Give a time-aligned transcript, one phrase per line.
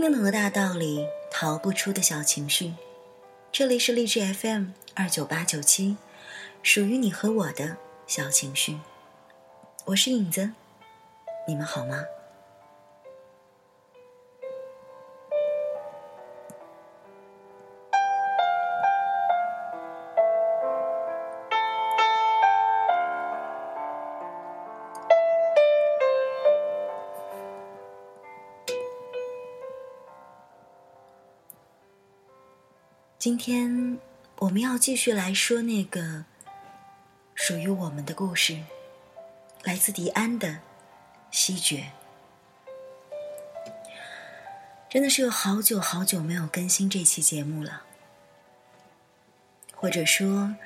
[0.00, 2.72] 冰冷的大道理，逃不出的小情绪。
[3.52, 5.98] 这里是励志 FM 二九八九七，
[6.62, 7.76] 属于你和我的
[8.06, 8.78] 小情绪。
[9.84, 10.52] 我是影子，
[11.46, 12.02] 你们好吗？
[33.20, 33.98] 今天
[34.38, 36.24] 我们要继续来说那个
[37.34, 38.62] 属于我们的故事，
[39.62, 40.48] 来自迪安的
[41.30, 41.92] 《西决》。
[44.88, 47.82] 真的是有好久好久没有更新这期节目了，
[49.74, 50.56] 或者说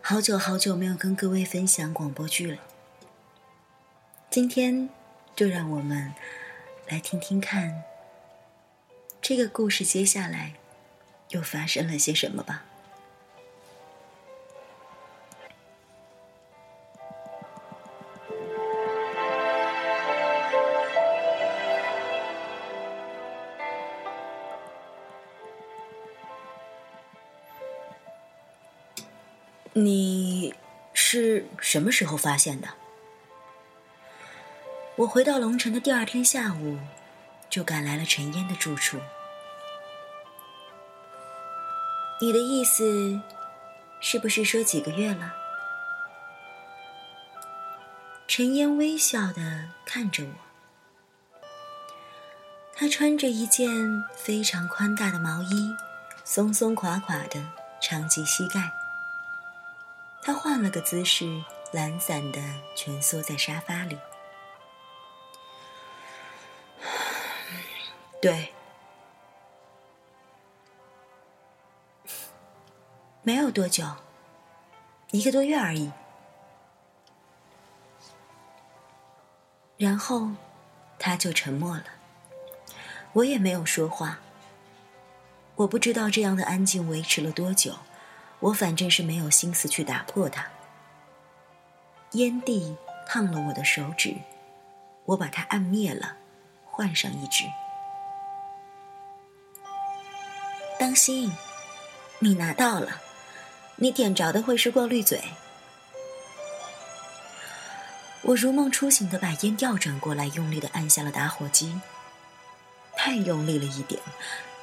[0.00, 2.62] 好久好久没有跟各位分享广播剧了。
[4.30, 4.88] 今天
[5.36, 6.14] 就让我们
[6.88, 7.82] 来听听看
[9.20, 10.54] 这个故事接下来。
[11.30, 12.64] 又发生了些什么吧？
[29.72, 30.52] 你
[30.92, 32.68] 是什么时候发现的？
[34.96, 36.78] 我回到龙城的第二天下午，
[37.48, 38.98] 就赶来了陈烟的住处。
[42.22, 43.18] 你的意思，
[43.98, 45.34] 是不是说几个月了？
[48.28, 50.32] 陈烟微笑的看着我。
[52.74, 53.70] 他穿着一件
[54.14, 55.74] 非常宽大的毛衣，
[56.22, 57.42] 松松垮垮的，
[57.80, 58.70] 长及膝盖。
[60.22, 62.38] 他换了个姿势，懒散的
[62.76, 63.98] 蜷缩在沙发里。
[68.20, 68.52] 对。
[73.22, 73.84] 没有多久，
[75.10, 75.92] 一个多月而已。
[79.76, 80.30] 然后，
[80.98, 81.84] 他就沉默了。
[83.12, 84.18] 我也没有说话。
[85.56, 87.74] 我不知道这样的安静维持了多久，
[88.38, 90.46] 我反正是没有心思去打破它。
[92.12, 92.76] 烟蒂
[93.06, 94.16] 烫了我的手指，
[95.04, 96.16] 我把它按灭了，
[96.64, 97.44] 换上一支。
[100.78, 101.30] 当心，
[102.18, 103.00] 你拿到了。
[103.82, 105.22] 你点着的会是过滤嘴。
[108.20, 111.80] 我如梦初醒的把烟调转过来，用力的按下了打火机，
[112.94, 113.98] 太用力了一点，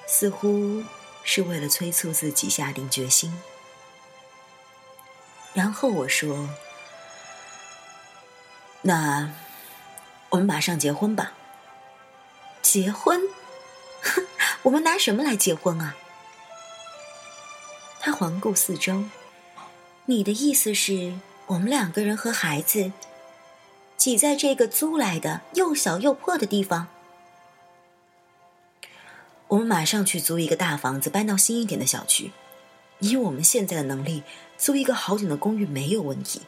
[0.08, 0.84] 似乎
[1.24, 3.42] 是为了催促自己下定决心。
[5.54, 6.48] 然后我说
[8.84, 9.32] ：“那
[10.30, 11.34] 我们马上结婚吧。”
[12.62, 13.20] 结婚？
[14.04, 14.28] 哼，
[14.62, 15.96] 我们拿什么来结婚啊？
[18.08, 19.04] 他环顾四周，
[20.06, 22.94] 你的意思是我们两个人和孩子
[23.98, 26.88] 挤在这个租来的又小又破的地方？
[29.50, 32.32] 我们马上去租一个大房子，搬到新一点的小区。
[33.00, 34.24] 以我们现在的能力，
[34.58, 36.44] 租一个好点的公寓没有问题。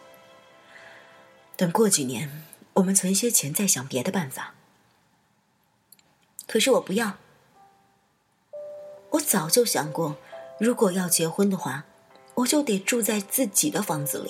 [1.58, 2.46] 等过几年，
[2.76, 4.56] 我们存些钱，再想别的办法。
[6.48, 7.18] 可是我不要，
[9.10, 10.16] 我早就想过。
[10.60, 11.86] 如果要结婚的话，
[12.36, 14.30] 我就得住在自己的房子里。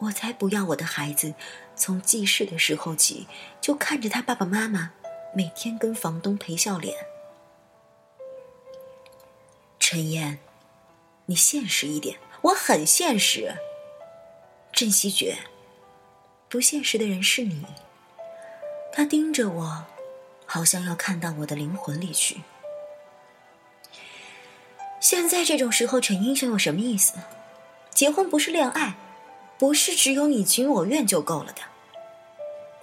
[0.00, 1.34] 我才不要我的孩子
[1.76, 3.28] 从记事的时候起
[3.60, 4.92] 就看着他爸爸妈妈
[5.34, 6.96] 每天跟房东赔笑脸。
[9.78, 10.38] 陈燕，
[11.26, 13.54] 你现实一点，我很现实。
[14.72, 15.38] 郑希觉，
[16.48, 17.64] 不现实的人是你。
[18.92, 19.84] 他盯着我，
[20.46, 22.40] 好像要看到我的灵魂里去。
[25.04, 27.12] 现在这种时候逞英雄有什么意思？
[27.90, 28.94] 结婚不是恋爱，
[29.58, 31.60] 不是只有你情我愿就够了的。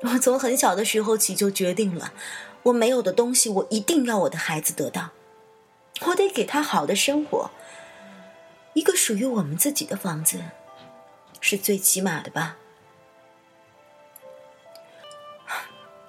[0.02, 2.14] 我从很小的时候起就决定了，
[2.62, 5.10] 我没有的东西，我一定要我的孩子得到。
[6.02, 7.50] 我得给他好的生活，
[8.74, 10.44] 一个属于我们自己的房子，
[11.40, 12.58] 是最起码的吧？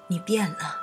[0.09, 0.77] 你变了，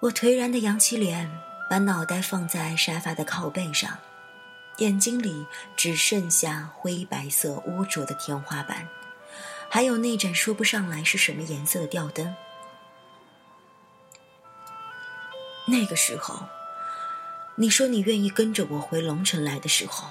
[0.00, 1.43] 我颓然的扬起脸。
[1.68, 3.98] 把脑袋放在沙发的靠背上，
[4.78, 5.46] 眼睛里
[5.76, 8.88] 只剩下灰白色污浊的天花板，
[9.68, 12.34] 还有那盏说不上来是什么颜色的吊灯。
[15.66, 16.46] 那个时候，
[17.56, 20.10] 你说你愿意跟着我回龙城来的时候，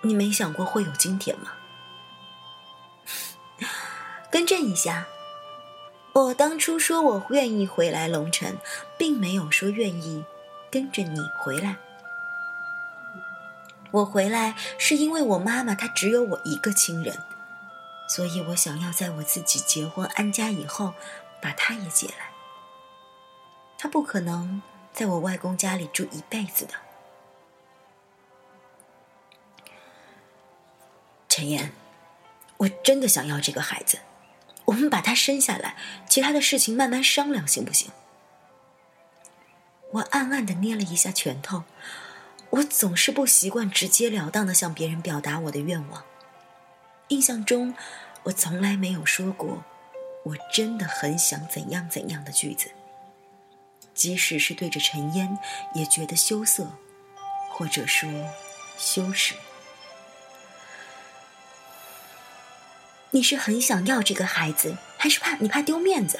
[0.00, 1.52] 你没想过会有今天吗？
[4.32, 5.06] 更正一下，
[6.14, 8.58] 我当初说我愿意回来龙城，
[8.98, 10.24] 并没有说愿意
[10.70, 11.76] 跟着你回来。
[13.90, 17.16] 我回来是因为我妈妈她只有我一个亲人，
[18.08, 20.92] 所以我想要在我自己结婚安家以后，
[21.40, 22.30] 把她也接来。
[23.78, 24.62] 她不可能
[24.92, 26.74] 在我外公家里住一辈子的。
[31.28, 31.72] 陈岩，
[32.58, 33.98] 我真的想要这个孩子。
[34.66, 35.76] 我们把他生下来，
[36.08, 37.90] 其他的事情慢慢商量，行不行？
[39.92, 41.64] 我暗暗的捏了一下拳头，
[42.50, 46.04] 我总是不习惯直截了当的向别人表达我的愿望。
[47.08, 47.74] 印象中，
[48.22, 49.62] 我从来没有说过
[50.24, 52.70] “我真的很想怎样怎样的”句子，
[53.92, 55.36] 即使是对着陈烟，
[55.74, 56.70] 也觉得羞涩，
[57.50, 58.08] 或者说
[58.78, 59.34] 羞耻。
[63.14, 66.18] 你是很想要这个孩子，还是怕你怕丢面子？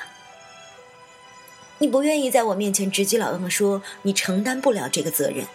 [1.78, 5.46] 你不愿意在我面前直截了当的说你承担不了这个责任。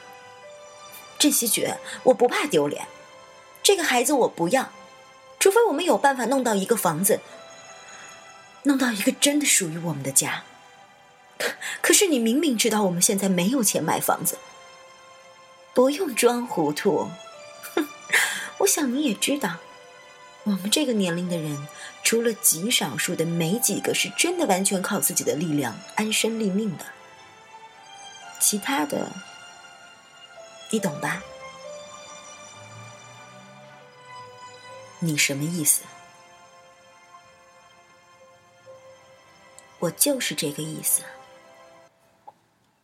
[1.19, 2.87] 郑希觉，我不怕丢脸，
[3.61, 4.71] 这个孩子我不要，
[5.39, 7.19] 除非我们有办法弄到一个房子，
[8.63, 10.43] 弄到一个真的属于我们的家。
[11.37, 11.51] 可
[11.81, 14.39] 可是你明明知道我们现在没有钱买房子，
[15.75, 17.09] 不用装糊涂，
[17.75, 17.87] 哼，
[18.57, 19.57] 我想你也知道。
[20.47, 21.67] 我们这个年龄的人，
[22.03, 26.85] 除了极少数的，没几个是真的完全靠自己的力量安身立命的。
[28.39, 29.11] 其他的，
[30.69, 31.21] 你懂吧？
[34.99, 35.81] 你什么意思？
[39.79, 41.01] 我就是这个意思。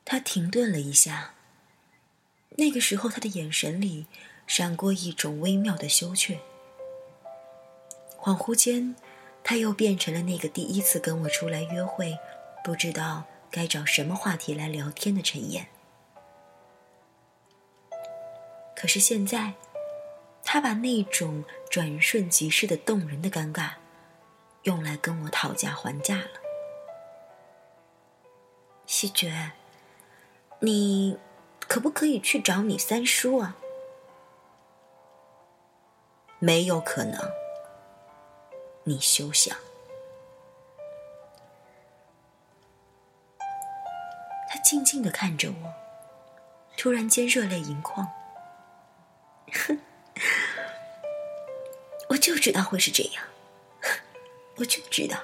[0.04, 1.33] 他停顿了一下，
[2.57, 4.06] 那个时候他的眼神里
[4.45, 6.42] 闪过一种微妙的羞怯。
[8.24, 8.96] 恍惚间，
[9.44, 12.18] 他又变成了那个第一次跟我出来约会，
[12.64, 15.68] 不知道该找什么话题来聊天的陈燕。
[18.74, 19.56] 可是现在，
[20.42, 23.72] 他把那种转瞬即逝的动人的尴尬，
[24.62, 26.30] 用来跟我讨价还价了。
[28.86, 29.52] 西决，
[30.62, 31.18] 你
[31.60, 33.58] 可不可以去找你三叔啊？
[36.40, 37.43] 没有可能。
[38.85, 39.56] 你休想！
[44.50, 45.74] 他静静的看着我，
[46.75, 48.06] 突然间热泪盈眶。
[49.53, 49.80] 哼，
[52.09, 53.24] 我就知道会是这样，
[54.57, 55.18] 我就知道，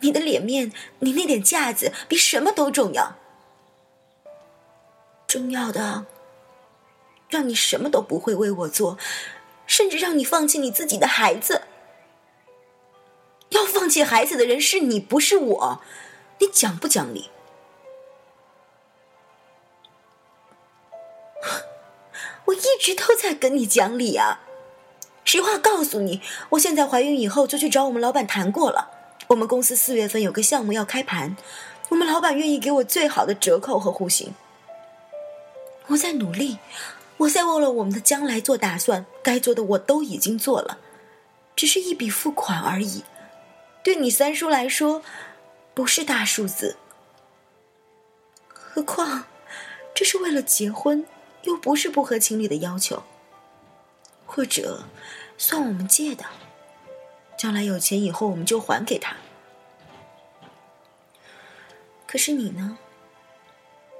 [0.00, 3.16] 你的脸面，你那点架子，比什么都重要。
[5.26, 6.06] 重要的，
[7.28, 8.98] 让你什么都不会为我做，
[9.66, 11.62] 甚至让你放弃你自己的孩子。
[13.52, 15.80] 要放弃孩子的人是你，不是我。
[16.38, 17.30] 你讲不讲理？
[22.46, 24.40] 我一直都在跟你讲理啊！
[25.24, 26.20] 实话告诉你，
[26.50, 28.90] 我现在怀孕以后就去找我们老板谈过了。
[29.28, 31.36] 我们公司四月份有个项目要开盘，
[31.90, 34.34] 我们老板愿意给我最好的折扣和户型。
[35.86, 36.58] 我在努力，
[37.18, 40.78] 我在为了我们的将来做打算，该做的我都已经做了，
[41.54, 43.04] 只是一笔付款而已。
[43.82, 45.02] 对你三叔来说，
[45.74, 46.76] 不是大数字。
[48.48, 49.24] 何况，
[49.94, 51.04] 这是为了结婚，
[51.42, 53.02] 又不是不合情理的要求。
[54.24, 54.84] 或者，
[55.36, 56.24] 算我们借的，
[57.36, 59.16] 将来有钱以后我们就还给他。
[62.06, 62.78] 可是你呢？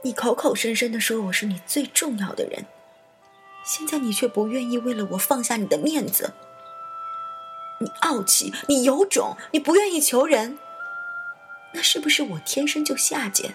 [0.02, 2.66] 你口口声声的说我是你最重要的人，
[3.64, 6.32] 现在你却不愿意为了我放下你的面子。
[7.82, 10.58] 你傲气，你有种，你不愿意求人，
[11.72, 13.54] 那是不是我天生就下贱？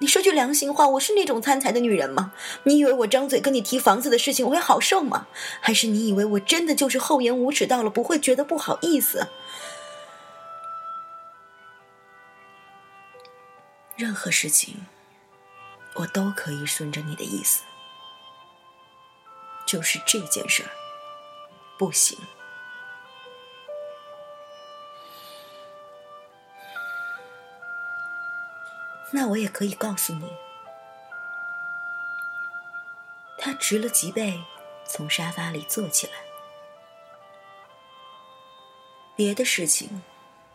[0.00, 2.32] 你说句良心话，我是那种贪财的女人吗？
[2.62, 5.26] 你以为我张嘴跟你提房子的事情我会好受吗？
[5.60, 9.26] 还是你以为我真的就是厚颜无耻到了不会觉得不好意思？
[13.96, 14.86] 任何事情，
[15.94, 17.64] 我都可以顺着你的意思，
[19.66, 20.70] 就是这件事儿，
[21.76, 22.16] 不行。
[29.10, 30.30] 那我也可以告诉你，
[33.38, 34.38] 他直了脊背，
[34.86, 36.12] 从沙发里坐起来。
[39.16, 40.02] 别的事情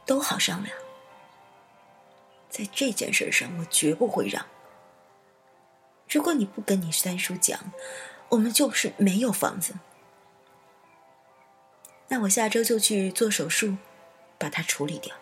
[0.05, 0.77] 都好商量，
[2.49, 4.45] 在这件事上，我绝不会让。
[6.07, 7.59] 如果你不跟你三叔讲，
[8.29, 9.73] 我们就是没有房子。
[12.07, 13.77] 那我下周就去做手术，
[14.37, 15.15] 把它处理掉。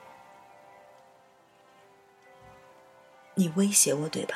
[3.35, 4.35] 你威胁我，对吧？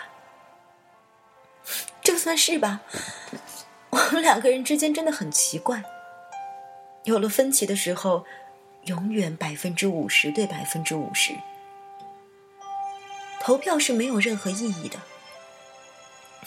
[2.01, 2.81] 就算是吧。
[3.89, 5.83] 我们两个人之间真的很奇怪，
[7.05, 8.25] 有了分歧的时候，
[8.83, 11.33] 永远百分之五十对百分之五十。
[13.39, 14.99] 投票是没有任何意义的，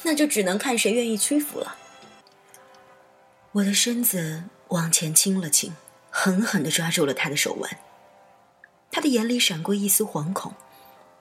[0.02, 1.76] 那就只能看谁愿意屈服了。
[3.52, 5.74] 我的身子往前倾了倾，
[6.10, 7.78] 狠狠的抓住了他的手腕。
[8.90, 10.54] 他的眼里闪过一丝惶恐，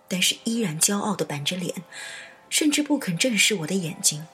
[0.08, 1.84] 但是依然骄傲的板着脸，
[2.50, 4.26] 甚至不肯正视我的眼睛。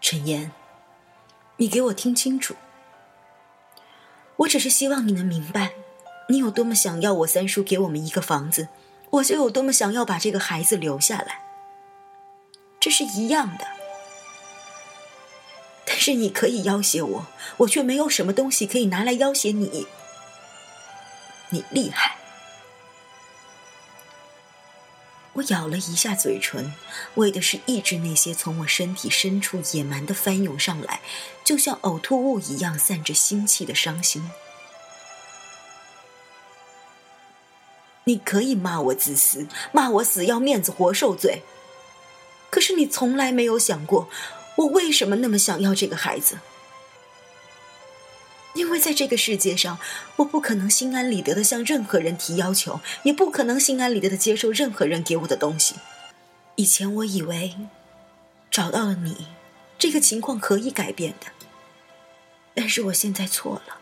[0.00, 0.52] 陈岩，
[1.56, 2.54] 你给我听清楚，
[4.36, 5.72] 我只是希望你能明白，
[6.28, 8.68] 你有多么想要我三叔给我们一个房子，
[9.10, 11.42] 我就有多么想要把这个孩子留下来。
[12.78, 13.66] 这是一样的。
[15.84, 19.86] 但是你可以要挟我，我却没有什么东西可以拿来要挟你。
[21.48, 22.17] 你厉害。
[25.38, 26.72] 我咬了一下嘴唇，
[27.14, 31.00] 为的是抑制那些从我身体深处野蛮的翻涌上来，
[31.44, 34.28] 就像呕吐物一样散着腥气的伤心。
[38.04, 41.42] 你可以骂我自私，骂我死要面子活受罪，
[42.50, 44.08] 可是你从来没有想过。
[44.56, 46.38] 我为什么那么想要这个孩子？
[48.78, 49.78] 在这个世界上，
[50.16, 55.76] 我不可能心安理得的向任何人提要求，也不可能心安理得的接受任何人给我的东西。
[56.56, 57.56] 以前我以为，
[58.50, 59.28] 找到了你，
[59.78, 61.26] 这个情况可以改变的。
[62.54, 63.78] 但是我现在错了，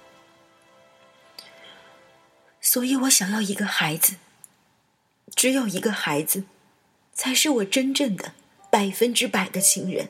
[2.61, 4.17] 所以我想要一个孩子。
[5.35, 6.45] 只有一个孩子，
[7.13, 8.33] 才是我真正的
[8.71, 10.09] 百分之百的亲人。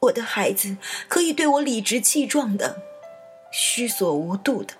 [0.00, 0.76] 我的孩子
[1.08, 2.82] 可以对我理直气壮的，
[3.50, 4.74] 虚所无度的。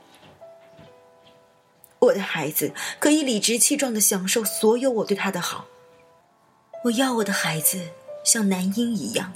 [1.99, 5.67] 我的孩子可以理直气壮的享受所有我对他的好。
[6.85, 7.89] 我要我的孩子
[8.25, 9.33] 像男婴一样，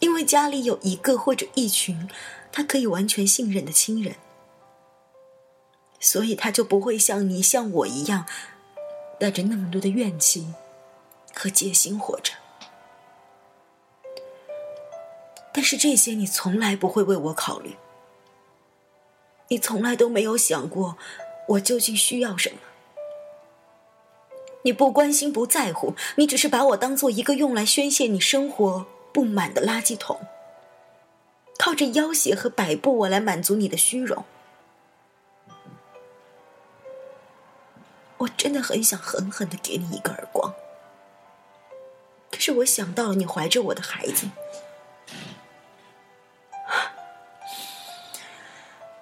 [0.00, 2.10] 因为家里有一个或者一群
[2.52, 4.16] 他可以完全信任的亲人，
[5.98, 8.26] 所以他就不会像你像我一样，
[9.18, 10.52] 带着那么多的怨气
[11.34, 12.34] 和戒心活着。
[15.52, 17.76] 但是这些你从来不会为我考虑，
[19.48, 20.96] 你从来都没有想过
[21.48, 22.58] 我究竟需要什么。
[24.64, 30.20] 你不关心不在乎，你只是把我当做一个用来宣泄你生活不满的垃圾桶，
[31.58, 34.24] 靠着要挟和摆布我来满足你的虚荣。
[38.18, 40.54] 我真的很想狠狠的给你一个耳光，
[42.30, 44.28] 可是我想到了你怀着我的孩子。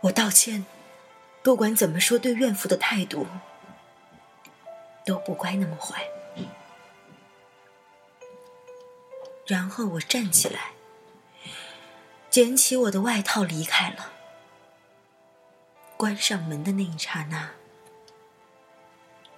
[0.03, 0.65] 我道歉，
[1.43, 3.27] 不管怎么说，对怨妇的态度
[5.05, 6.09] 都不该那么坏。
[9.47, 10.71] 然后我站起来，
[12.31, 14.13] 捡起我的外套离开了。
[15.97, 17.51] 关上门的那一刹那，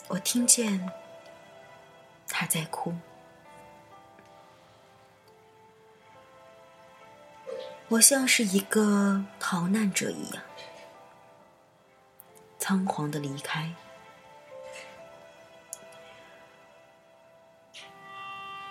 [0.09, 0.91] 我听见
[2.29, 2.95] 他在哭。
[7.89, 10.43] 我像是一个逃难者一样。
[12.63, 13.75] 仓皇的离开。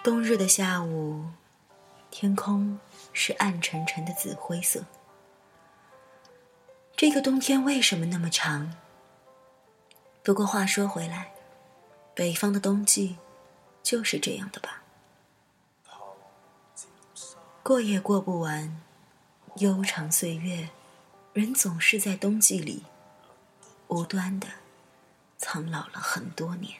[0.02, 1.26] 冬日的下午，
[2.10, 2.80] 天空
[3.12, 4.86] 是暗沉沉的紫灰色。
[6.96, 8.74] 这个冬天为什么那么长？
[10.24, 11.34] 不过话说回来，
[12.16, 13.18] 北方的冬季
[13.84, 14.84] 就是这样的吧。
[17.62, 18.82] 过也过不完，
[19.58, 20.70] 悠长岁月，
[21.34, 22.86] 人总是在冬季里。
[23.92, 24.48] 无端的
[25.38, 26.80] 苍老了很多年。